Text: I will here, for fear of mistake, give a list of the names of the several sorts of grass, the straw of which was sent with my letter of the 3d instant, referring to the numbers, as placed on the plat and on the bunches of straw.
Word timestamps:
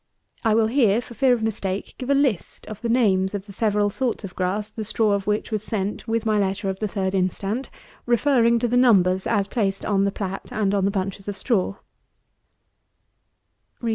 I 0.43 0.55
will 0.55 0.65
here, 0.65 0.99
for 0.99 1.13
fear 1.13 1.31
of 1.31 1.43
mistake, 1.43 1.93
give 1.99 2.09
a 2.09 2.15
list 2.15 2.65
of 2.65 2.81
the 2.81 2.89
names 2.89 3.35
of 3.35 3.45
the 3.45 3.51
several 3.51 3.91
sorts 3.91 4.23
of 4.23 4.35
grass, 4.35 4.71
the 4.71 4.83
straw 4.83 5.11
of 5.11 5.27
which 5.27 5.51
was 5.51 5.61
sent 5.61 6.07
with 6.07 6.25
my 6.25 6.39
letter 6.39 6.71
of 6.71 6.79
the 6.79 6.87
3d 6.87 7.13
instant, 7.13 7.69
referring 8.07 8.57
to 8.57 8.67
the 8.67 8.77
numbers, 8.77 9.27
as 9.27 9.47
placed 9.47 9.85
on 9.85 10.05
the 10.05 10.11
plat 10.11 10.47
and 10.51 10.73
on 10.73 10.85
the 10.85 10.89
bunches 10.89 11.27
of 11.27 11.37
straw. 11.37 11.75